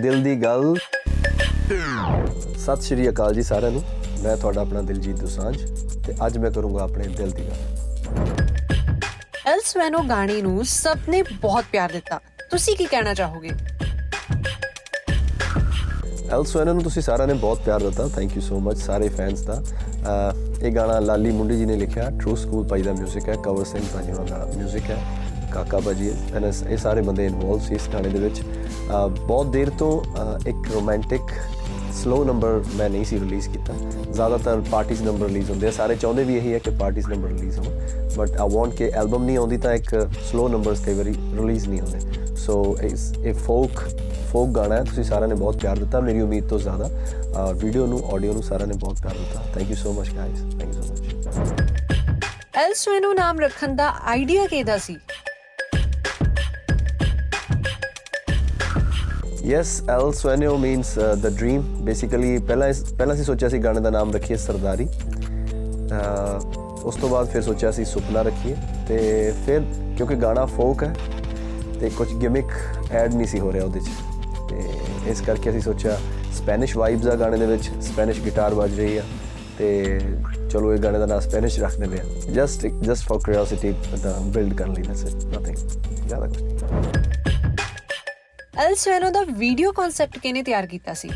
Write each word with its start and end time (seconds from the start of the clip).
ਦਿਲ 0.00 0.22
ਦੀ 0.22 0.34
ਗੱਲ 0.36 0.74
ਸਤਿ 2.56 2.82
ਸ਼੍ਰੀ 2.82 3.08
ਅਕਾਲ 3.08 3.34
ਜੀ 3.34 3.42
ਸਾਰਿਆਂ 3.42 3.70
ਨੂੰ 3.72 3.82
ਮੈਂ 4.22 4.36
ਤੁਹਾਡਾ 4.36 4.60
ਆਪਣਾ 4.60 4.82
ਦਿਲਜੀਤ 4.82 5.16
ਦੋਸਾਂਝ 5.16 5.56
ਤੇ 6.06 6.14
ਅੱਜ 6.26 6.38
ਮੈਂ 6.38 6.50
ਕਰੂੰਗਾ 6.50 6.82
ਆਪਣੇ 6.82 7.04
ਦਿਲ 7.08 7.30
ਦੀ 7.30 7.42
ਗੱਲ 7.42 8.30
ਐਲਸਵੈਨੋ 9.46 10.02
ਗਾਣੇ 10.08 10.40
ਨੂੰ 10.42 10.64
ਸਭ 10.64 11.08
ਨੇ 11.08 11.22
ਬਹੁਤ 11.22 11.64
ਪਿਆਰ 11.72 11.92
ਦਿੱਤਾ 11.92 12.20
ਤੁਸੀਂ 12.50 12.76
ਕੀ 12.76 12.84
ਕਹਿਣਾ 12.84 13.14
ਚਾਹੋਗੇ 13.14 13.50
ਐਲਸਵੈਨ 16.32 16.66
ਨੂੰ 16.66 16.82
ਤੁਸੀਂ 16.82 17.02
ਸਾਰਿਆਂ 17.02 17.26
ਨੇ 17.28 17.34
ਬਹੁਤ 17.34 17.58
ਪਿਆਰ 17.58 17.80
ਦਿੱਤਾ 17.80 18.08
ਥੈਂਕ 18.08 18.36
ਯੂ 18.36 18.42
ਸੋ 18.42 18.58
ਮਚ 18.60 18.78
ਸਾਰੇ 18.78 19.08
ਫੈਨਸ 19.08 19.40
ਦਾ 19.40 19.62
ਅਹ 20.06 20.64
ਇਹ 20.64 20.72
ਗਾਣਾ 20.74 20.98
ਲਾਲੀ 20.98 21.30
ਮੁੰਡੀ 21.30 21.56
ਜੀ 21.56 21.64
ਨੇ 21.64 21.76
ਲਿਖਿਆ 21.76 22.10
ਟਰੂ 22.20 22.36
ਸਕੂਲ 22.36 22.66
ਭਾਈ 22.68 22.82
ਦਾ 22.82 22.92
뮤직 22.92 23.28
ਹੈ 23.28 23.34
ਕਵਰ 23.44 23.64
ਸਿੰਘ 23.64 23.82
ਭਾਜੀ 23.94 24.12
ਉਹਨਾਂ 24.12 24.38
ਦਾ 24.38 24.52
뮤직 24.56 24.90
ਹੈ 24.90 24.98
ਕਾਕਾ 25.53 25.79
ਭਾਜੀ 25.79 26.11
ਹੈ 26.11 26.15
and 26.37 26.69
ਇਹ 26.69 26.77
ਸਾਰੇ 26.77 27.01
ਬੰਦੇ 27.01 27.25
ਇਨਵੋਲਵ 27.25 27.59
ਸੀ 27.59 27.75
ਇਸ 27.75 27.89
ਗਾਣੇ 27.93 28.09
ਦੇ 28.09 28.19
ਵਿੱਚ। 28.19 28.41
ਅਹ 28.41 29.07
ਬਹੁਤ 29.07 29.47
ਦੇਰ 29.47 29.69
ਤੋਂ, 29.69 30.01
ਅਹ 30.01 30.49
ਇੱਕ 30.49 30.73
ਰੋਮਾਂਟਿਕ 30.73 31.21
ਸਲੋ 31.93 32.23
ਨੰਬਰ 32.23 32.63
ਮੈਂ 32.75 32.89
ਨਹੀਂ 32.89 33.05
ਸੀ 33.05 33.19
ਰਿਲੀਜ਼ 33.19 33.49
ਕੀਤਾ। 33.49 33.73
ਜ਼ਿਆਦਾਤਰ 34.11 34.63
ਪਾਰਟੀਜ਼ 34.71 35.01
ਨੰਬਰ 35.01 35.27
ਰਿਲੀਜ਼ 35.27 35.51
ਹੁੰਦੇ 35.51 35.67
ਆ। 35.67 35.71
ਸਾਰੇ 35.71 35.95
ਚਾਹੁੰਦੇ 35.95 36.23
ਵੀ 36.23 36.35
ਇਹੀ 36.35 36.53
ਹੈ 36.53 36.59
ਕਿ 36.59 36.69
ਪਾਰਟੀਜ਼ 36.69 37.07
ਨੰਬਰ 37.07 37.27
ਰਿਲੀਜ਼ 37.27 37.59
ਹੋਣ। 37.59 37.79
ਬਟ 38.17 38.31
ਆਈ 38.31 38.49
ਵਾਂਟ 38.51 38.71
ਕਿ 38.71 38.87
ਐਲਬਮ 38.89 39.23
ਨਹੀਂ 39.23 39.37
ਆਉਂਦੀ 39.37 39.57
ਤਾਂ 39.57 39.73
ਇੱਕ 39.73 40.09
ਸਲੋ 40.31 40.47
ਨੰਬਰਸ 40.47 40.79
ਕਈ 40.79 40.93
ਵਾਰੀ 40.93 41.13
ਰਿਲੀਜ਼ 41.13 41.67
ਨਹੀਂ 41.67 41.81
ਹੁੰਦੇ। 41.81 41.99
ਸੋ 42.35 42.77
ਇਸ, 42.81 43.13
ਇਹ 43.13 43.33
ਫੋਕ 43.33 43.71
ਫੋਕ 44.31 44.49
ਗਾਣਾ 44.49 44.75
ਹੈ। 44.75 44.83
ਤੁਸੀਂ 44.83 45.03
ਸਾਰਿਆਂ 45.03 45.27
ਨੇ 45.27 45.35
ਬਹੁਤ 45.35 45.57
ਪਿਆਰ 45.57 45.79
ਦਿੱਤਾ। 45.79 45.99
ਮੇਰੀ 45.99 46.21
ਉਮੀਦ 46.21 46.47
ਤੋਂ 46.47 46.59
ਜ਼ਿਆਦਾ 46.59 46.89
ਵੀਡੀਓ 47.55 47.85
ਨੂੰ 47.85 48.09
ਆਡੀਓ 48.13 48.33
ਨੂੰ 48.33 48.43
ਸਾਰਿਆਂ 48.43 48.67
ਨੇ 48.67 48.75
ਬਹੁਤ 48.77 49.01
ਪਿਆਰ 49.01 49.17
ਦਿੱਤਾ। 49.17 49.43
Thank 49.55 49.69
you 49.69 49.75
so 49.75 49.93
much 49.93 50.09
guys 50.09 50.39
thank 50.39 50.75
you 50.75 50.81
so 50.81 50.93
much 50.93 51.01
El Sueno 52.55 53.13
ਨਾਮ 53.13 53.39
ਰੱਖਣ 53.39 53.75
ਦਾ 53.75 53.93
ਆਈਡੀਆ 54.05 54.45
ਕਿਹਦਾ 54.45 54.77
ਸੀ? 54.77 54.95
Yes 59.47 59.81
El 59.89 60.13
Sueno 60.13 60.57
means 60.57 60.99
the 60.99 61.37
dream 61.37 61.61
basically 61.61 62.37
ਪਹਿਲਾਂ 62.37 62.67
ਇਸ- 62.67 62.95
ਪਹਿਲਾਂ 62.95 63.15
ਸੀ 63.15 63.23
ਸੋਚਿਆ 63.23 63.49
ਸੀ 63.49 63.57
ਗਾਣੇ 63.57 63.79
ਦਾ 63.79 63.89
ਨਾਮ 63.89 64.13
ਰੱਖੀਏ 64.13 64.37
ਸਰਦਾਰੀ। 64.37 64.85
ਅਹ, 64.85 66.59
ਉਸ 66.83 66.95
ਤੋਂ 66.95 67.09
ਬਾਅਦ 67.09 67.27
ਫਿਰ 67.27 67.41
ਸੋਚਿਆ 67.41 67.71
ਸੀ 67.71 67.85
ਸੁਪਨਾ 67.85 68.21
ਰੱਖੀਏ। 68.21 68.55
ਤੇ 68.87 69.33
ਫਿਰ, 69.45 69.61
ਕਿਉਂਕਿ 69.97 70.15
ਗਾਣਾ 70.15 70.45
ਫੋਕ 70.45 70.83
ਹੈ, 70.83 70.95
ਤੇ 71.79 71.89
ਕੁਝ 71.89 72.13
ਗਿਮਿਕ 72.13 72.45
ਐਡ 72.91 73.13
ਨਹੀਂ 73.13 73.27
ਸੀ 73.27 73.39
ਹੋ 73.39 73.51
ਰਿਹਾ 73.51 73.65
ਉਹਦੇ 73.65 73.79
'ਚ। 73.79 73.83
ਤੇ 74.49 74.69
ਇਸ 75.07 75.21
ਕਰਕੇ 75.21 75.49
ਅਸੀਂ 75.49 75.61
ਸੋਚਿਆ 75.61 75.97
ਸਪੈਨਿਸ਼ 76.33 76.77
ਵਾਈਬਸ 76.77 77.07
ਆ 77.07 77.15
ਗਾਣੇ 77.15 77.37
ਦੇ 77.37 77.45
ਵਿੱਚ, 77.45 77.69
ਸਪੈਨਿਸ਼ 77.81 78.21
ਗਿਟਾਰ 78.21 78.53
ਵੱਜ 78.53 78.79
ਰਹੀ 78.79 78.97
ਆ। 78.97 79.01
ਤੇ 79.57 79.99
ਚਲੋ, 80.49 80.73
ਇਹ 80.73 80.79
ਗਾਣੇ 80.79 80.99
ਦਾ 80.99 81.05
ਨਾਮ 81.05 81.19
ਸਪੈਨਿਸ਼ 81.19 81.59
ਰੱਖ 81.59 81.77
ਦਿੰਦੇ 81.77 81.99
ਆ। 81.99 82.03
ਜਸਟ 82.33 82.67
ਜਸਟ 82.67 83.07
ਫॉर 83.07 83.19
ਕਿਉਰਿਓਸਿਟੀ 83.19 83.73
ਦਾ 84.03 84.17
ਬਿਲਡ 84.21 84.53
ਕਰਨ 84.53 84.73
ਲਈ 84.73 84.81
ਦੈਟਸ 84.81 85.03
ਇਟ 85.03 85.13
ਨਥਿੰਗ 85.13 85.55
ਜ਼ਿਆਦਾ 86.07 86.25
ਕੁਝ 86.25 86.43
ਨਹੀਂ। 86.43 86.57
ਐਲਸਵੈਨੋ 88.57 89.09
ਦਾ 89.11 89.23
ਵੀਡੀਓ 89.31 89.71
ਕਨਸੈਪਟ 89.71 90.17
ਕਿਹਨੇ 90.17 90.41
ਤਿਆਰ 90.43 90.65
ਕੀਤਾ 90.65 90.93
ਸੀ? 90.93 91.09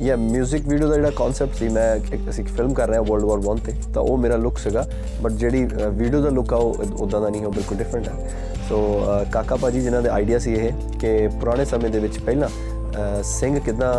ਯਾ 0.00 0.14
뮤직 0.16 0.68
ਵੀਡੀਓ 0.68 0.88
ਦਾ 0.88 0.94
ਜਿਹੜਾ 0.94 1.10
ਕਨਸੈਪਟ 1.10 1.54
ਸੀ 1.54 1.68
ਮੈਂ 1.68 1.94
ਇੱਕ 1.96 2.28
ਅਸੀਂ 2.30 2.44
ਫਿਲਮ 2.46 2.74
ਕਰ 2.74 2.88
ਰਹੇ 2.88 2.96
ਹਾਂ 2.96 3.02
ਵਰਲਡ 3.04 3.24
ਵਾਰ 3.24 3.38
1 3.48 3.60
ਤੇ 3.64 3.72
ਤਾਂ 3.94 4.02
ਉਹ 4.02 4.18
ਮੇਰਾ 4.18 4.36
ਲੁੱਕ 4.36 4.58
ਸੀਗਾ 4.58 4.86
ਬਟ 5.22 5.32
ਜਿਹੜੀ 5.34 5.64
ਵੀਡੀਓ 5.92 6.20
ਦਾ 6.20 6.30
ਲੁੱਕ 6.30 6.52
ਆ 6.52 6.56
ਉਹ 6.56 6.84
ਉਦਾਂ 6.98 7.20
ਦਾ 7.20 7.28
ਨਹੀਂ 7.28 7.44
ਉਹ 7.46 7.52
ਬਿਲਕੁਲ 7.52 7.78
ਡਿਫਰੈਂਟ 7.78 8.08
ਹੈ 8.08 8.30
ਸੋ 8.68 8.78
ਕਾਕਾ 9.32 9.56
ਭਾਜੀ 9.56 9.80
ਜਿਨ੍ਹਾਂ 9.80 10.02
ਦੇ 10.02 10.08
ਆਈਡੀਆ 10.08 10.38
ਸੀ 10.38 10.52
ਇਹ 10.54 10.72
ਕਿ 11.00 11.16
ਪੁਰਾਣੇ 11.40 11.64
ਸਮੇਂ 11.64 11.90
ਦੇ 11.90 11.98
ਵਿੱਚ 11.98 12.18
ਪਹਿਲਾਂ 12.18 12.48
ਅਹ, 12.48 12.77
ਸਿੰਘ 13.24 13.58
ਕਿਦਾਂ 13.58 13.92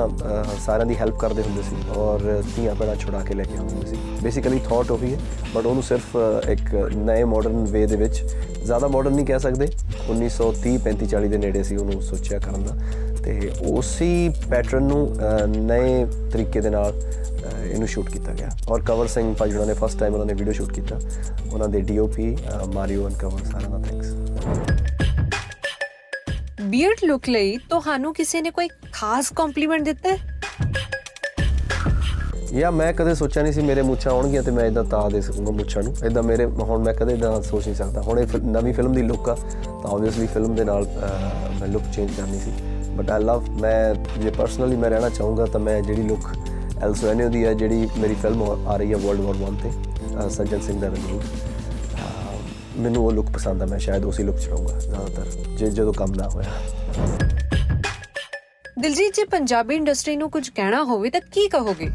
ਸਾਰਿਆਂ 0.66 0.86
ਦੀ 0.86 0.96
ਹੈਲਪ 0.96 1.18
ਕਰਦੇ 1.18 1.42
ਹੁੰਦੇ 1.42 1.62
ਸੀ 1.62 1.76
ਔਰ 1.98 2.44
ਧੀਆਂ 2.56 2.76
ਭੈਣਾਂ 2.76 2.96
ਛੁਡਾ 2.96 3.20
ਕੇ 3.20 3.34
ਲੈ 3.34 3.44
ਕੇ 3.44 3.58
ਆਉਂਦੇ 3.58 3.88
ਸੀ। 3.88 3.98
ਬੇਸਿਕਲੀ 4.24 4.60
ਥਾਟ 4.70 4.92
ਉਹੀ 4.92 5.14
ਹੈ 5.14 5.20
ਬਟ 5.56 5.66
ਉਹਨੂੰ 5.66 5.84
ਸਿਰਫ 5.84 6.18
ਅਹ, 6.18 6.50
ਇੱਕ 6.52 6.74
ਨਵੇਂ 6.96 7.26
ਮਾਡਰਨ 7.26 7.64
ਵੇ 7.66 7.86
ਦੇ 7.88 7.96
ਵਿੱਚ 7.96 8.24
ਜ਼ਿਆਦਾ 8.64 8.88
ਮਾਡਰਨ 8.88 9.16
ਨਹੀਂ 9.16 9.26
ਕਹਿ 9.26 9.40
ਸਕਦੇ 9.40 9.68
1930 10.10 10.78
35 10.86 11.08
40 11.14 11.30
ਦੇ 11.30 11.38
ਨੇੜੇ 11.38 11.64
ਸੀ 11.64 11.76
ਉਹਨੂੰ 11.76 12.02
ਸੋਚਿਆ 12.02 12.40
ਕਰਨ 12.40 12.64
ਦਾ। 12.64 12.76
ਤੇ 13.24 13.52
ਉਸੇ 13.68 14.10
ਪੈਟਰਨ 14.50 14.84
ਨੂੰ 14.84 15.02
ਅਹ, 15.14 15.46
ਨਵੇਂ 15.48 16.06
ਤਰੀਕੇ 16.32 16.62
ਦੇ 16.62 16.70
ਨਾਲ 16.70 16.92
ਅਹ, 16.92 17.66
ਇਹਨੂੰ 17.66 17.88
ਸ਼ੂਟ 17.88 18.10
ਕੀਤਾ 18.10 18.34
ਗਿਆ। 18.34 18.50
ਔਰ 18.70 18.82
ਕਵਰ 18.82 19.08
ਸਿੰਘ 19.08 19.34
ਭਾਜੀ 19.36 19.54
ਉਹਨਾਂ 19.54 19.68
ਨੇ 19.68 19.74
ਫਸਟ 19.74 20.00
ਟਾਈਮ 20.00 20.14
ਉਹਨਾਂ 20.14 20.26
ਨੇ 20.26 20.34
ਵੀਡੀਓ 20.34 20.54
ਸ਼ੂਟ 20.54 20.72
ਕੀਤਾ। 20.74 21.00
ਉਹਨਾਂ 21.54 21.70
ਦੇ 21.70 21.82
ਡੀਓਪੀ 21.82 22.38
ਮਾਰੀਓ 22.74 23.06
ਐਂਡ 23.06 23.16
ਕਵਰ 23.18 23.44
ਸਾਰਿਆਂ 23.52 23.70
ਦਾ 23.70 23.78
ਥੈਂਕਸ 26.80 27.00
ਬੀਅਰਡ 27.00 27.06
ਲੁੱਕ 27.06 27.30
ਲਈ 27.30 27.58
ਤੁਹਾਨੂੰ 27.58 28.14
ਕਿਸੇ 28.14 28.42
ਨੇ 28.42 28.52
ਕੋਈ 28.52 28.68
ਖਾਸ 28.94 29.32
ਕੰਪਲੀਮੈਂਟ 29.36 29.82
ਦਿੱਤਾ? 29.84 30.10
ਹੈ 30.10 30.18
ਯਾ 32.54 32.72
ਮੈਂ 32.72 32.94
ਕਦੇ 32.94 33.16
ਸੋਚਿਆ 33.16 33.44
ਨਹੀਂ 33.44 33.54
ਸੀ 33.54 33.62
ਮੇਰੇ 33.62 33.82
ਮੁੱਛਾਂ 33.82 34.12
ਆਉਣਗੀਆਂ 34.12 34.44
ਤੇ 34.44 34.52
ਮੈਂ 34.52 34.66
ਇਦਾਂ 34.66 34.84
ਤਾਂ 34.84 35.10
ਦੇ 35.12 35.22
ਸਕੂੰਗਾ 35.22 35.52
ਮੁੱਛਾਂ 35.52 35.84
ਨੂੰ। 35.84 35.96
ਇਦਾਂ 36.06 36.24
ਮੇਰੇ 36.24 36.46
ਹੁਣ 36.46 36.84
ਮੈਂ 36.84 36.94
ਕਦੇ 36.94 37.14
ਇਦਾਂ 37.14 37.42
ਸੋਚ 37.42 37.66
ਨਹੀਂ 37.66 37.76
ਸਕਦਾ। 37.76 38.02
ਹੁਣ 38.02 38.20
ਇਹ 38.20 38.28
ਫਿ- 38.28 38.42
ਨਵੀਂ 38.44 38.74
ਫਿਲਮ 38.74 38.94
ਦੀ 38.94 39.02
ਲੁੱਕ 39.02 39.30
ਆ 39.30 39.36
ਤਾਂ 39.66 39.92
ਆਬਵੀਅਸਲੀ 39.92 40.28
ਫਿਲਮ 40.28 40.56
ਦੇ 40.56 40.64
ਨਾਲ 40.64 40.86
ਅਹ, 40.86 41.60
ਮੈਂ 41.60 41.68
ਲੁੱਕ 41.68 41.84
ਚੇਂਜ 41.96 42.10
ਕਰਨੀ 42.18 42.40
ਸੀ। 42.40 42.52
ਬਟ 42.96 43.12
ਆਈ 43.12 43.24
ਲਵ 43.24 43.44
ਮੈਂ 43.52 43.96
ਜੇ 43.96 44.30
ਪਰਸਨਲੀ 44.30 44.76
ਮੈਂ 44.76 44.90
ਰਹਿਣਾ 44.90 45.10
ਚਾਹੂੰਗਾ 45.10 45.46
ਤਾਂ 45.46 45.60
ਮੈਂ 45.60 45.82
ਜਿਹੜੀ 45.82 46.02
ਲੁੱਕ 46.02 46.22
ਐਲਸੋਐਨਿਓ 46.84 47.30
ਦੀ 47.30 47.46
ਹੈ 47.46 47.54
ਜਿਹੜੀ 47.54 47.88
ਮੇਰੀ 47.98 48.16
ਫਿਲਮ 48.16 48.68
ਆ 48.68 48.78
ਰਹੀ 48.78 48.92
ਹੈ 48.92 48.98
ਵਰਲਡ 48.98 49.20
ਵਾਰ 49.20 49.36
1 49.36 49.56
ਤੇ 49.64 49.70
ਅਹ, 49.70 50.30
ਸੱਜਣ 50.30 50.60
ਸਿੰਘ 50.60 50.80
ਦਾ 50.82 50.88
ਰਣਜੀਤ 50.88 51.22
ਅਹ, 51.22 51.49
ਮੈਨੂੰ 52.80 53.06
ਉਹ 53.06 53.12
ਲੁੱਕ 53.12 53.30
ਪਸੰਦ 53.30 53.62
ਆ 53.62 53.66
ਮੈਂ 53.66 53.80
ਸ਼ਾਇਦ 53.80 54.06
ਉਸੇ 54.06 54.24
ਲੁੱਕ 54.24 54.38
ਚ 54.38 54.48
ਰਹੂੰਗਾ 54.48 54.80
ਜ਼ਿਆਦਾਤਰ 54.80 55.26
ਜੇ 55.58 55.70
ਜਦੋਂ 55.70 55.94
ਕੰਮ 55.94 56.14
ਨਾ 56.16 56.30
ਹੋਇਆ। 56.30 56.50
ਦਿਲਜੀਤ 58.80 59.16
ਜੀ 59.16 59.24
ਪੰਜਾਬੀ 59.24 59.76
ਇੰਡਸਟਰੀ 59.76 60.16
ਨੂੰ 60.16 60.30
ਕੁਝ 60.32 60.50
ਕਹਿਣਾ 60.50 60.84
ਹੋਵੇ 60.84 61.10
ਤਾਂ 61.10 61.22
ਕੀ 61.32 61.48
ਕਹੋਗੇ? 61.50 61.90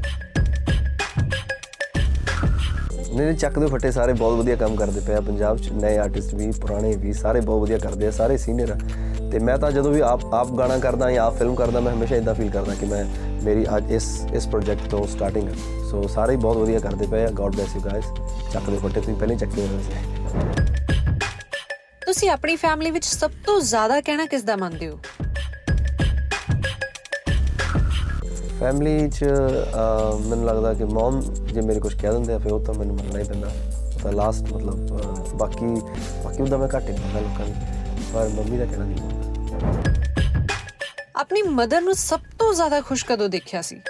ਨਹੀਂ 3.14 3.34
ਚੱਕ 3.34 3.58
ਦੇ 3.58 3.66
ਫੱਟੇ 3.66 3.90
ਸਾਰੇ 3.90 4.12
ਬਹੁਤ 4.12 4.38
ਵਧੀਆ 4.38 4.56
ਕੰਮ 4.56 4.76
ਕਰਦੇ 4.76 5.00
ਪਏ 5.00 5.14
ਆ। 5.14 5.20
ਪੰਜਾਬ 5.20 5.58
'ਚ 5.58 5.68
ਨਵੇਂ 5.72 5.98
ਆਰਟਿਸਟ 5.98 6.34
ਵੀ 6.34 6.50
ਪੁਰਾਣੇ 6.50 6.96
ਵੀ 6.96 7.12
ਸਾਰੇ 7.12 7.40
ਬਹੁਤ 7.40 7.62
ਵਧੀਆ 7.62 7.78
ਕਰਦੇ 7.78 8.06
ਆ 8.06 8.10
ਸਾਰੇ 8.10 8.36
ਸੀਨੀਅਰ 8.36 8.70
ਆ। 8.70 8.78
ਤੇ 9.30 9.38
ਮੈਂ 9.38 9.58
ਤਾਂ 9.58 9.72
ਜਦੋਂ 9.72 9.92
ਵੀ 9.92 10.00
ਆਪ 10.00 10.34
ਆਪ 10.34 10.52
ਗਾਣਾ 10.52 10.78
ਕਰਦਾ 10.78 11.10
ਜਾਂ 11.10 11.24
ਆਪ 11.24 11.36
ਫਿਲਮ 11.38 11.54
ਕਰਦਾ 11.54 11.80
ਮੈਂ 11.80 11.92
ਹਮੇਸ਼ਾ 11.92 12.16
ਇਦਾਂ 12.16 12.34
ਫੀਲ 12.34 12.50
ਕਰਦਾ 12.50 12.74
ਕਿ 12.74 12.86
ਮੈਂ 12.86 13.04
ਮੇਰੀ 13.44 13.66
ਅੱਜ 13.76 13.92
ਇਸ 13.92 14.26
ਇਸ 14.34 14.46
ਪ੍ਰੋਜੈਕਟ 14.46 14.90
ਤੋਂ 14.90 15.06
ਸਟਾਰਟਿੰਗ 15.06 15.48
ਹੈ 15.48 15.54
ਸੋ 15.90 16.06
ਸਾਰੇ 16.08 16.36
ਬਹੁਤ 16.36 16.56
ਵਧੀਆ 16.56 16.78
ਕਰਦੇ 16.78 17.06
ਪਏ 17.06 17.24
ਆ 17.24 17.28
ਗੋਡ 17.30 17.56
ਬlesਸ 17.56 17.76
ਯੂ 17.76 17.80
ਗਾਇਸ 17.80 18.04
ਚੱਕ 18.52 18.70
ਦੇ 18.70 18.76
ਫੱਟੇ 18.76 19.00
ਤੁਸੀਂ 19.00 19.14
ਪਹਿਲੇ 19.14 19.36
ਚੱਕੇ 19.36 19.66
ਹੋਏ 19.66 19.82
ਸੀ 19.82 20.73
ਤੁਸੀਂ 22.14 22.28
ਆਪਣੀ 22.30 22.54
ਫੈਮਿਲੀ 22.56 22.90
ਵਿੱਚ 22.90 23.04
ਸਭ 23.04 23.30
ਤੋਂ 23.46 23.60
ਜ਼ਿਆਦਾ 23.60 24.00
ਕਹਿਣਾ 24.00 24.24
ਕਿਸ 24.32 24.42
ਦਾ 24.42 24.54
ਮੰਨਦੇ 24.56 24.88
ਹੋ? 24.88 24.98
ਫੈਮਿਲੀ 28.60 29.08
'ਚ 29.10 29.24
ਮੈਨੂੰ 30.26 30.44
ਲੱਗਦਾ 30.46 30.72
ਕਿ 30.74 30.84
ਮਮ 30.98 31.20
ਜੇ 31.46 31.60
ਮੇਰੇ 31.60 31.80
ਕੁਝ 31.80 31.92
ਕਹਿ 32.02 32.12
ਦਿੰਦੇ 32.12 32.34
ਆ 32.34 32.38
ਫਿਰ 32.38 32.52
ਉਹ 32.52 32.60
ਤਾਂ 32.64 32.74
ਮੈਨੂੰ 32.74 32.96
ਮੰਨਣਾ 32.96 33.18
ਹੀ 33.18 33.24
ਪੈਂਦਾ। 33.24 33.50
ਤਾਂ 34.02 34.12
ਲਾਸਟ 34.12 34.52
ਮਤਲਬ 34.52 35.36
ਬਾਕੀ 35.38 35.66
ਬਾਕੀ 36.24 36.42
ਉਹਦਾ 36.42 36.56
ਮੈਂ 36.56 36.68
ਘੱਟ 36.76 36.88
ਹੀ 36.88 36.92
ਮੰਨਦਾ 36.92 37.20
ਲੋਕਾਂ 37.20 37.46
ਦੀ 37.46 37.52
ਪਰ 38.12 38.28
ਮੰਮੀ 38.36 38.58
ਦਾ 38.58 38.64
ਕਹਿਣਾ 38.64 38.84
ਨਹੀਂ 38.84 39.02
ਮੰਨਦਾ। 39.02 39.92
ਆਪਣੀ 41.16 41.42
ਮਦਰ 41.58 41.80
ਨੂੰ 41.80 41.94
ਸਭ 42.04 42.20
ਤੋਂ 42.38 42.52
ਜ਼ਿਆਦਾ 42.54 42.80
ਖੁਸ਼ 42.80 43.04
ਕਦੋਂ 43.06 43.28
ਦੇਖਿਆ 43.28 43.62
ਸੀ? 43.62 43.80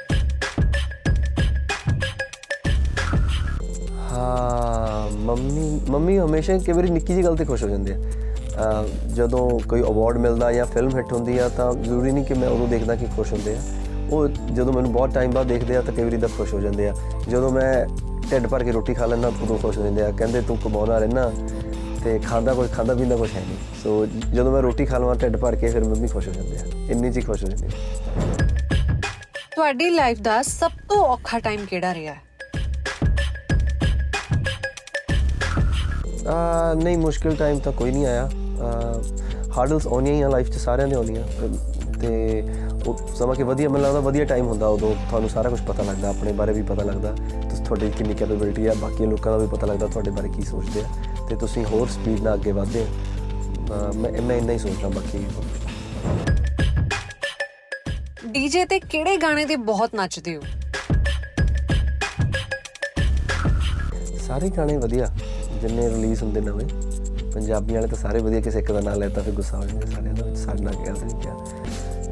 ਹਾਂ, 4.15 5.17
ਮੰਮੀ 5.17 5.81
ਮੰਮੀ 5.91 6.19
ਹਮੇਸ਼ਾ 6.19 6.59
ਕਈ 6.59 6.73
ਵਾਰੀ 6.73 6.91
ਨਿੱਕੀ 6.91 7.15
ਜਿਹੀ 7.15 7.25
ਗੱਲ 7.25 7.37
ਤੇ 7.37 7.45
ਖੁਸ਼ 7.45 7.65
ਹੋ 7.65 7.69
ਜਾਂਦੇ 7.69 7.95
ਆ। 7.95 7.99
ਅਹ, 7.99 9.09
ਜਦੋਂ 9.09 9.69
ਕੋਈ 9.69 9.81
ਅਵਾਰਡ 9.83 10.17
ਮਿਲਦਾ 10.19 10.53
ਜਾਂ 10.53 10.67
ਫਿਲਮ 10.67 10.97
ਹਿੱਟ 10.97 11.13
ਹੁੰਦੀ 11.13 11.39
ਆ 11.39 11.49
ਤਾਂ 11.49 11.73
ਜ਼ਰੂਰੀ 11.73 12.13
ਨਹੀਂ 12.13 12.25
ਕਿ 12.25 12.35
ਮੈਂ 12.35 12.49
ਉਦੋਂ 12.49 12.69
ਦੇਖਦਾ 12.69 12.97
ਕਿ 12.97 13.07
ਖੁਸ਼ 13.17 13.33
ਹੁੰਦੇ 13.33 13.55
ਆ। 13.55 13.59
ਉਹ 14.11 14.29
ਜਦੋਂ 14.29 14.73
ਮੈਨੂੰ 14.73 14.93
ਬਹੁਤ 14.93 15.15
ਟਾਈਮ 15.15 15.31
ਬਾਅਦ 15.31 15.47
ਦੇਖਦੇ 15.47 15.77
ਆ 15.77 15.83
ਤਾਂ 15.83 15.95
ਕਈ 15.95 16.05
ਵਾਰੀ 16.05 16.17
ਤਾਂ 16.17 16.29
ਖੁਸ਼ 16.29 16.55
ਹੋ 16.55 16.61
ਜਾਂਦੇ 16.61 16.89
ਆ। 16.89 16.95
ਜਦੋਂ 17.29 17.51
ਮੈਂ 17.51 17.87
ਢਿੱਡ 18.31 18.47
ਭਰ 18.47 18.65
ਕੇ 18.65 18.73
ਰੋਟੀ 18.73 18.95
ਖਾ 18.95 19.07
ਲੈਂਦਾ 19.07 19.29
ਉਦੋਂ 19.29 19.59
ਖੁਸ਼ 19.59 19.79
ਹੋ 19.79 19.85
ਜਾਂਦੇ 19.85 20.03
ਆ। 20.03 20.11
ਕਹਿੰਦੇ 20.11 20.41
ਤੂੰ 20.41 20.57
ਕਮਾਉਣਾ 20.57 20.99
ਰਹਿਣਾ 20.99 21.33
ਤੇ 22.05 22.19
ਖਾਂਦਾ 22.19 22.55
ਕੁਝ 22.55 22.71
ਖਾਂਦਾ 22.71 22.95
ਪੀਂਦਾ 22.95 23.17
ਕੁਝ 23.17 23.31
ਹੈ 23.37 23.41
ਨਹੀਂ। 23.41 23.57
ਸੋ 23.85 24.07
ਜਦੋਂ 24.07 24.53
ਮੈਂ 24.53 24.63
ਰੋਟੀ 24.63 24.85
ਖਾ 24.85 24.99
ਲਵਾਂ, 24.99 25.15
ਢਿੱਡ 25.15 25.37
ਭਰ 25.37 25.57
ਕੇ 25.57 25.69
ਫਿਰ 25.69 25.85
ਮੰਮੀ 25.85 26.09
ਖੁਸ਼ 26.09 26.29
ਹੋ 26.29 26.33
ਜਾਂਦੇ 26.33 26.57
ਆ। 26.57 26.61
ਇੰਨੀ 26.91 27.11
ਜੀ 27.11 27.21
ਖੁਸ਼ 27.21 27.45
ਹੋ 27.45 27.49
ਜਾਂਦੇ 27.51 27.67
ਆ। 27.67 27.71
ਤੁਹਾਡੀ 29.57 29.91
ਲਾਈਫ 29.91 30.21
ਦਾ 30.21 30.43
ਸਭ 30.43 30.71
ਤੋਂ 30.89 30.97
ਔਖਾ 30.97 31.39
ਟਾਈਮ 31.39 31.67
ਕਿਹੜਾ 31.71 31.95
ਰਿਹਾ? 31.95 32.13
ਆ 32.13 32.17
ਨਹੀਂ 36.77 36.99
ਮੁਸ਼ਕਿਲ 36.99 37.37
ਟਾਈਮ 37.37 37.59
ਤਾਂ 37.59 37.73
ਕੋਈ 37.73 37.91
ਨਹੀਂ 37.91 38.07
ਆਇਆ। 38.07 38.29
ਹਾਰਡਲਸ 39.57 39.87
ਆਉਣੀਆਂ 39.87 40.15
ਹੀ 40.15 40.21
ਆ 40.23 40.29
ਲਾਈਫ 40.29 40.51
'ਚ 40.51 40.57
ਸਾਰਿਆਂ 40.59 40.89
ਦੇ 40.89 40.95
ਆਉਂਦੀਆਂ 40.97 41.23
ਅਹ, 41.25 41.99
ਤੇ 42.01 42.43
ਉਹ 42.87 42.99
ਸਮਾਂ 43.15 43.35
ਕਿ 43.35 43.43
ਵਧੀਆ 43.43 43.69
ਮੈਨੂੰ 43.69 43.87
ਲੱਗਦਾ 43.87 44.01
ਵਧੀਆ 44.01 44.25
ਟਾਈਮ 44.25 44.47
ਹੁੰਦਾ 44.47 44.67
ਉਦੋਂ। 44.67 44.95
ਤੁਹਾਨੂੰ 45.09 45.29
ਸਾਰਾ 45.31 45.51
ਕੁਝ 45.51 45.61
ਪਤਾ 45.61 45.83
ਲੱਗਦਾ 45.83 46.09
ਆਪਣੇ 46.09 46.33
ਬਾਰੇ 46.33 46.53
ਵੀ 46.53 46.63
ਪਤਾ 46.63 46.83
ਲੱਗਦਾ। 46.85 47.15
ਤੁਸੀਂ 47.51 47.65
ਤੁਹਾਡੀ 47.65 47.91
ਕਿੰਨੀ 47.91 48.15
ਕੈਪੇਬਿਲਿਟੀ 48.15 48.67
ਆ 48.67 48.75
ਬਾਕੀ 48.75 49.07
ਲੋਕਾਂ 49.07 49.33
ਦਾ 49.33 49.39
ਵੀ 49.39 49.47
ਪਤਾ 49.47 49.67
ਲੱਗਦਾ 49.67 49.87
ਤੁਹਾਡੇ 49.87 50.11
ਬਾਰੇ 50.11 50.29
ਕੀ 50.29 50.43
ਸੋਚਦੇ 50.43 50.81
ਆ। 50.81 51.27
ਤੇ 51.29 51.37
ਤੁਸੀਂ 51.37 51.65
ਹੋਰ 51.65 51.89
ਸਪੀਡ 51.89 52.21
ਨਾਲ 52.21 52.35
ਅੱਗੇ 52.35 52.53
ਵਧਦੇ 52.53 52.87
ਮੈਂ 53.97 54.23
ਮੈਂ 54.23 54.37
ਇੰਨਾ 54.37 54.53
ਹੀ 54.53 54.59
ਸੋਚਦਾ 54.59 54.89
ਬਾਕੀ 54.89 55.25
ਡੀਜੇ 58.27 58.65
ਤੇ 58.65 58.79
ਕਿਹੜੇ 58.81 59.17
ਗਾਣੇ 59.17 59.45
ਤੇ 59.45 59.57
ਬਹੁਤ 59.57 59.95
ਨੱਚਦੇ 59.95 60.37
ਹੋ? 60.37 60.43
ਸਾਰੇ 64.27 64.49
ਗਾਣੇ 64.51 64.77
ਵਧੀਆ। 64.77 65.07
ਜਿੰਨੇ 65.69 65.89
ਰਿਲੀਜ਼ 65.89 66.23
ਹੁੰਦੇ 66.23 66.41
ਨਵੇਂ 66.41 66.67
ਪੰਜਾਬੀ 67.33 67.75
ਵਾਲੇ 67.75 67.87
ਤਾਂ 67.87 67.97
ਸਾਰੇ 67.97 68.19
ਵਧੀਆ 68.19 68.41
ਕਿਸੇ 68.41 68.59
ਇੱਕ 68.59 68.73
ਦਾ 68.73 68.81
ਨਾਂ 68.81 68.97
ਲੈਤਾ 68.97 69.23
ਫਿਰ 69.23 69.33
ਗੁੱਸਾ 69.35 69.57
ਹੋ 69.57 69.65
ਜਾਂਦਾ 69.65 69.87
ਸਾਰਿਆਂ 69.87 70.15
ਦਾ 70.15 70.35
ਸਾਡੇ 70.35 70.65
ਨਾਲ 70.65 70.75
ਕਿਹਾ 70.75 70.95
ਨਹੀਂ 70.95 71.21
ਕਿਹਾ। 71.21 71.47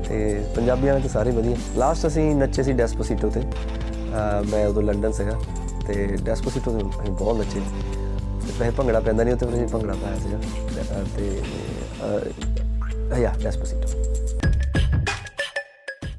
ਤੇ 0.08 0.46
ਪੰਜਾਬੀ 0.56 0.88
ਵਾਲੇ 0.88 1.00
ਤਾਂ 1.00 1.08
ਸਾਰੇ 1.08 1.30
ਵਧੀਆ। 1.30 1.56
ਲਾਸਟ 1.76 2.06
ਅਸੀਂ 2.06 2.34
ਨੱਚੇ 2.34 2.62
ਸੀ 2.62 2.72
ਡੈਸਪੋਸੀਟੋ 2.72 3.30
ਤੇ। 3.30 3.40
ਅਹ 3.40 4.44
ਮੈਂ 4.50 4.66
ਉਦੋਂ 4.66 4.82
ਲੰਡਨ 4.82 5.12
ਸੀਗਾ 5.12 5.42
ਤੇ 5.88 6.16
ਡੈਸਪੋਸੀਟੋ 6.22 6.70
ਤੇ 6.70 7.02
ਅਸੀਂ 7.02 7.12
ਬਹੁਤ 7.12 7.36
ਨੱਚੇ। 7.36 7.60
ਤੇ 8.46 8.52
ਪਹਿਲੇ 8.58 8.74
ਭੰਗੜਾ 8.76 9.00
ਪੈਂਦਾ 9.00 9.24
ਨਹੀਂ 9.24 9.34
ਉੱਥੇ 9.34 9.46
ਫਿਰ 9.46 9.54
ਅਸੀਂ 9.54 9.68
ਭੰਗੜਾ 9.68 9.92
ਪਾਇਆ 9.92 10.16
ਸੀਗਾ। 10.18 10.38
ਤੇ- 10.76 11.06
ਤੇ 11.16 11.42
ਅਹ, 13.14 13.18
ਯਾ 13.18 13.34
ਡੈਸਪੋਸੀਟੋ 13.42 13.88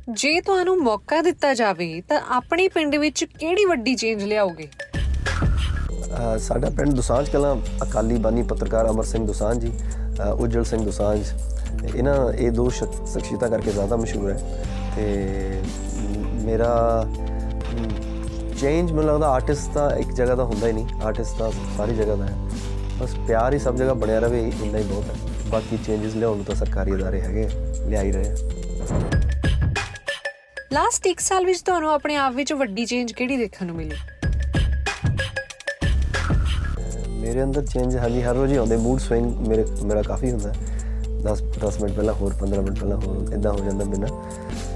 ਜੇ 0.10 0.42
ਤੁਹਾਨੂੰ 0.42 0.84
ਮੌਕਾ 0.84 1.22
ਦਿੱਤਾ 1.22 1.54
ਜਾਵੇ 1.54 2.02
ਤਾਂ 2.02 2.22
ਆਪਣੇ 2.30 2.68
ਪਿੰਡ 2.68 2.96
ਵਿੱਚ 2.96 3.24
ਕਿਹੜੀ 3.24 3.66
ਵੱਡੀ 3.66 3.96
ਚੇਂਜ 3.96 4.24
ਲਿਆਓਗੇ? 4.24 4.64
ਅਹ 4.64 4.83
ਸਾਡਾ 6.39 6.69
ਪਿੰਡ 6.69 6.94
ਦੁਸਾਂਝ 6.94 7.30
ਕਲਾਂ 7.30 7.56
ਅਕਾਲੀ 7.83 8.18
ਬਾਨੀ 8.18 8.44
ਪੱਤਰਕਾਰ 8.44 8.89
ਅਮਰ 8.89 9.04
ਸਿੰਘ 9.04 9.27
ਦੁਸਾਂਝ 9.27 9.60
ਜੀ 9.60 9.74
ਅਹ 10.24 10.27
ਉਜਲ 10.27 10.63
ਸਿੰਘ 10.63 10.83
ਦੁਸਾਂਝ 10.86 11.25
ਇਹਨਾਂ 11.95 12.33
ਇਹ 12.33 12.51
ਦੋ 12.51 12.69
ਸ਼ਖ- 12.69 13.06
ਸ਼ਖਸੀਅਤਾਂ 13.06 13.50
ਕਰਕੇ 13.50 13.71
ਜ਼ਿਆਦਾ 13.71 13.95
ਮਸ਼ਹੂਰ 13.95 14.31
ਹੈ। 14.31 14.65
ਤੇ 14.95 15.31
ਮ, 15.98 16.42
ਮੇਰਾ 16.45 17.06
ਚੇਂਜ 18.60 18.92
ਮੈਨੂੰ 18.92 19.12
ਲੱਗਦਾ 19.13 19.27
ਆਰਟਿਸਟ 19.27 19.71
ਤਾਂ 19.74 19.92
ਇੱਕ 19.92 20.12
ਜਗ੍ਹਾ 20.12 20.36
ਦਾ 20.36 20.44
ਹੁੰਦਾ 20.44 20.68
ਹੀ 20.68 20.74
ਨਹੀਂ। 20.74 20.88
ਆਰਟਿਸਟ 21.04 21.38
ਤਾਂ 21.38 21.51
ਸਾਰੀ 21.77 21.95
ਜਗ੍ਹਾ 21.95 22.15
ਦਾ 22.15 22.25
ਹੈ। 22.25 22.33
ਬਸ 23.00 23.15
ਪਿਆਰ 23.27 23.54
ਹੀ 23.54 23.60
ਸਭ 23.60 23.75
ਜਗ੍ਹਾ 23.75 23.94
ਬਣਿਆ 23.94 24.19
ਰਵੇ 24.19 24.51
ਇੰਨਾ 24.63 24.77
ਹੀ 24.77 24.83
ਬਹੁਤ 24.83 25.04
ਹੈ। 25.04 25.15
ਬਾਕੀ 25.50 25.77
ਚੇਂਜਸ 25.77 26.15
ਲਿਆਉਣ 26.15 26.36
ਨੂੰ 26.36 26.45
ਤਾਂ 26.45 26.56
ਸਰਕਾਰੀ 26.56 26.94
ਅਦਾਰੇ 26.94 27.21
ਹੈਗੇ 27.21 27.45
ਆ, 27.45 27.50
ਲਿਆ 27.88 28.01
ਹੀ 28.01 28.12
ਰਹੇ 28.12 28.30
ਆ। 28.30 28.36
ਲਾਸਟ 30.74 31.07
1 31.07 31.19
ਸਾਲ 31.19 31.45
ਵਿੱਚ 31.45 31.62
ਤੁਹਾਨੂੰ 31.62 31.92
ਆਪਣੇ 31.92 32.15
ਆਪ 32.15 32.33
ਵਿੱਚ 32.33 32.54
ਵੱਡੀ 32.54 32.86
ਚੇਂਜ 32.86 33.12
ਕਿਹੜੀ 33.12 33.38
ਦੇਖਣ 33.38 33.65
ਨੂੰ 33.65 33.75
ਮਿਲੀ? 33.75 33.95
ਮੇਰੇ 37.24 37.44
ਅੰਦਰ 37.44 37.66
ਚੇਂਜ 37.66 37.98
ਹਾਂਜੀ, 37.98 38.22
ਹਰ 38.22 38.36
ਰੋਜ਼ 38.36 38.52
ਹੀ 38.52 38.58
ਆਉਂਦੇ 38.58 38.78
ਮੂਡ 38.78 39.00
ਸਵਿੰਗ 39.00 39.48
ਮੇਰੇ, 39.48 39.66
ਮੇਰਾ 39.84 40.02
ਕਾਫੀ 40.02 40.31
ਹੁੰਦਾ 40.31 40.54
10 41.24 41.42
10 41.42 41.81
ਮਿੰਟ 41.81 41.96
ਪਹਿਲਾਂ 41.96 42.14
ਹੋਰ 42.14 42.34
15 42.34 42.62
ਮਿੰਟ 42.62 42.80
ਪਹਿਲਾਂ 42.80 42.98
ਹੋਰ 42.98 43.34
ਇਦਾਂ 43.34 43.52
ਹੋ 43.52 43.58
ਜਾਂਦਾ 43.58 43.86
ਬਿਨਾਂ। 43.86 44.08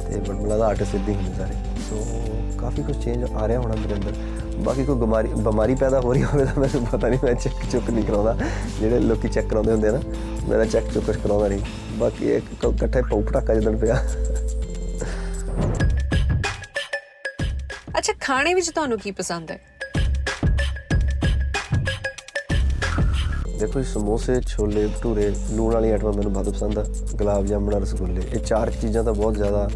ਤੇ 0.10 0.20
ਬਟ 0.20 0.30
ਮੈਨੂੰ 0.30 0.48
ਲੱਗਦਾ 0.48 0.68
ਆਰਟਿਸਟ 0.68 0.96
ਇਦਾਂ 0.96 1.10
ਹੀ 1.10 1.16
ਹੁੰਦੇ 1.16 1.34
ਸਾਰੇ। 1.34 1.54
ਸੋ 1.90 2.22
ਕਾਫੀ 2.58 2.84
ਕੁਝ 2.84 3.06
ਚੇਂਜ 3.06 3.24
ਆ 3.24 3.48
ਰਿਹਾ 3.48 3.60
ਹੋਣਾ 3.60 3.76
ਮੇਰੇ 3.76 3.94
ਅੰਦਰ। 3.94 4.14
ਬਾਕੀ 4.58 4.86
ਕੋਈ 4.86 4.96
ਬਿਮਾਰੀ 4.96 5.28
ਬਿਮਾਰੀ 5.28 5.76
ਪੈਦਾ 5.76 6.00
ਹੋ 6.00 6.14
ਰਹੀ 6.14 6.24
ਹੋਵੇ 6.24 6.46
ਤਾਂ 6.46 6.60
ਮੈਨੂੰ 6.60 6.86
ਪਤਾ 6.86 7.08
ਨਹੀਂ, 7.08 7.20
ਮੈਂ 7.24 7.34
ਚੈੱਕ 7.34 7.72
ਚੁੱਕ 7.72 7.90
ਨਹੀਂ 7.90 8.06
ਕਰਾਉਂਦਾ। 8.06 8.38
ਜਿਹੜੇ 8.80 9.00
ਲੋਕੀ 9.00 9.28
ਚੈੱਕ 9.28 9.48
ਕਰਾਉਂਦੇ 9.48 9.72
ਹੁੰਦੇ 9.72 9.88
ਆ 9.88 9.92
ਨਾ 9.92 10.00
ਮੇਰਾ 10.50 10.66
ਚੈੱਕ 10.66 10.94
ਚੁੱਕ 10.94 11.06
ਕੁਛ 11.06 11.18
ਕਰਾਉਂਦਾ 11.18 11.48
ਨਹੀਂ। 11.48 11.60
ਬਾਕੀ 11.94 12.32
ਇੱਕ 12.32 12.46
ਕ- 12.62 12.74
ਇਕੱਠੇ 12.74 13.02
ਪਉ 13.02 13.22
ਪਟਾਕਾ 13.22 13.56
ਜਦੋਂ 13.56 13.74
ਪਿਆ। 13.74 14.04
ਅੱਛਾ, 17.98 18.14
ਖਾਣੇ 18.22 18.54
ਵਿੱਚ 18.54 18.70
ਤੁਹਾਨੂੰ 18.70 19.00
ਕੀ 19.00 19.12
ਪਸੰਦ 19.12 19.52
ਹੈ? 19.52 19.77
ਦੇਖੋ 23.60 23.80
ਜੀ, 23.80 23.86
ਸਮੋਸੇ, 23.86 24.42
ਛੋਲੇ, 24.42 24.88
ਭਟੂਰੇ, 24.88 25.36
ਲੂਣ 25.52 25.74
ਵਾਲੀ 25.74 25.92
ਆਈਟਮਾਂ 25.92 26.14
ਮੈਨੂੰ 26.14 26.34
ਬਹੁਤ 26.34 26.50
ਪਸੰਦ 26.50 26.80
ਆ। 26.80 26.86
ਗੁਲਾਬ 27.16 27.46
ਜਾਮਣ 27.46 27.74
ਰਸਗੁੱਲੇ। 27.74 28.22
ਇਹ 28.34 28.40
ਚਾਰ 28.40 28.72
ਚੀਜ਼ਾਂ 28.72 29.04
ਤਾਂ 29.04 29.14
ਬਹੁਤ 29.14 29.34
ਜ਼ਿਆਦਾ 29.34 29.70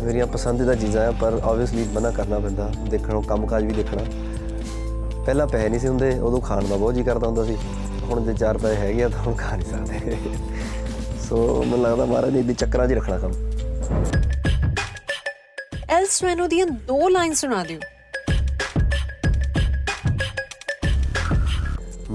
ਮੇਰੀਆਂ 0.00 0.26
ਪਸੰਦੀਦਾ 0.26 0.74
ਚੀਜ਼ਾਂ 0.74 1.08
ਆ, 1.08 1.10
ਪਰ 1.10 1.40
ਆਬਵੀਅਸਲੀ 1.44 1.84
ਮਨਾ 1.92 2.10
ਕਰਨਾ 2.10 2.38
ਪੈਂਦਾ। 2.38 2.72
ਦੇਖਣੋਂ 2.88 3.22
ਕੰਮਕਾਜ 3.22 3.64
ਵੀ 3.64 3.72
ਦੇਖਣਾ। 3.72 4.02
ਪਹਿਲਾਂ 5.24 5.46
ਪੈਸੇ 5.46 5.68
ਨਹੀਂ 5.68 5.80
ਸੀ 5.80 5.88
ਹੁੰਦੇ, 5.88 6.18
ਉਦੋਂ 6.18 6.40
ਖਾਣ 6.40 6.64
ਦਾ 6.64 6.76
ਬਹੁਤ 6.76 6.94
ਜੀ 6.94 7.02
ਕਰਦਾ 7.02 7.26
ਹੁੰਦਾ 7.26 7.44
ਸੀ। 7.44 7.56
ਹੁਣ 8.02 8.24
ਜੇ 8.24 8.34
ਚਾਰ 8.34 8.58
ਪੈਸੇ 8.58 8.76
ਹੈਗੇ 8.76 9.04
ਆ, 9.04 9.08
ਤਾਂ 9.08 9.18
ਹੁਣ 9.18 9.34
ਖਾ 9.34 9.56
ਨਹੀਂ 9.56 9.70
ਸਕਦੇ। 9.70 10.16
ਸੋ 11.28 11.62
ਮੈਨੂੰ 11.62 11.82
ਲੱਗਦਾ 11.82 12.04
ਮਹਾਰਾਜ 12.04 12.30
ਨੇ 12.30 12.40
ਇੰਨੀ 12.40 12.54
ਚੱਕਰਾਂ 12.54 12.86
'ਚ 12.86 12.90
ਹੀ 12.90 12.96
ਰੱਖਣਾ 12.96 13.18
ਕੰਮ। 13.18 13.32
ਐਲਸ 15.88 16.24
ਵੈਨੋ 16.24 16.46
ਦੀਆਂ 16.46 16.66
ਦੋ 16.66 17.08
ਲਾਈਨ 17.08 17.34
ਸੁਣਾ 17.34 17.64
ਦਿਓ। 17.64 17.78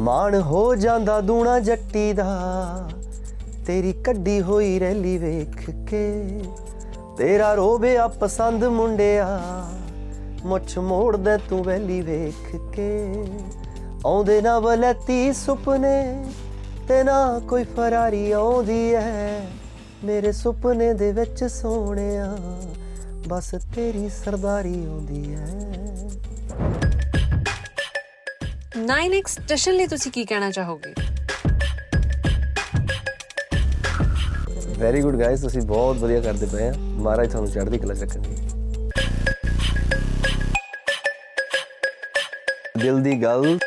ਮਾਣ 0.05 0.35
ਹੋ 0.41 0.75
ਜਾਂਦਾ 0.75 1.19
ਦੂਣਾ 1.21 1.59
ਜੱਟੀ 1.59 2.11
ਦਾ। 2.13 2.89
ਤੇਰੀ 3.67 3.91
ਕੱਢੀ 3.93 4.41
ਹੋਈ 4.41 4.79
ਰੈਲੀ 4.79 5.17
ਵੇਖ 5.17 5.69
ਕੇ 5.87 6.41
ਤੇਰਾ 7.17 7.53
ਰੋਬਿਆ 7.53 8.07
ਪਸੰਦ 8.07 8.63
ਮੁੰਡਿਆ। 8.63 9.39
ਮੁੱਛ 10.43 10.77
ਮੋੜਦਾ 10.77 11.37
ਤੂੰ 11.49 11.63
ਵੈਲੀ 11.63 12.01
ਵੇਖ 12.01 12.55
ਕੇ 12.73 12.89
ਆਉਂਦੇ 14.05 14.41
ਨਾ 14.41 14.59
ਬਲਤੀ 14.59 15.33
ਸੁਪਨੇ 15.33 16.25
ਤੇ 16.87 17.03
ਨਾ 17.03 17.17
ਕੋਈ 17.39 17.63
ਫਰਾਰੀ 17.63 18.31
ਆਉਂਦੀ 18.31 18.93
ਐ। 18.93 19.39
ਮੇਰੇ 20.03 20.31
ਸੁਪਨੇ 20.31 20.93
ਦੇ 20.93 21.11
ਵਿੱਚ 21.11 21.43
ਸੋਹਣਿਆ, 21.43 22.35
ਬਸ 23.27 23.55
ਤੇਰੀ 23.75 24.09
ਸਰਦਾਰੀ 24.09 24.85
ਆਉਂਦੀ 24.85 25.33
ਐ। 25.33 26.34
9x 28.75 29.27
ਸਟੇਸ਼ਨ 29.27 29.73
ਲਈ 29.73 29.87
ਤੁਸੀਂ 29.87 30.11
ਕੀ 30.11 30.25
ਕਹਿਣਾ 30.25 30.51
ਚਾਹੋਗੇ? 30.51 30.93
ਵੈਰੀ 34.77 35.01
ਗੁੱਡ 35.01 35.15
ਗਾਇਸ 35.15 35.41
ਤੁਸੀਂ 35.41 35.61
ਬਹੁਤ 35.61 35.97
ਵਧੀਆ 35.97 36.21
ਕਰਦੇ 36.21 36.45
ਪਏ 36.45 36.67
ਆ। 36.67 36.73
ਮਹਾਰਾਜ 36.77 37.31
ਤੁਹਾਨੂੰ 37.31 37.51
ਚੜ੍ਹਦੀ 37.51 37.77
ਕਲਾ 37.77 37.93
ਚ 37.93 38.01
ਰੱਖਣਗੇ। 38.01 38.35
ਦਿਲ 42.77 42.99
ਦੀ 42.99 43.23
ਗੱਲ। 43.23 43.59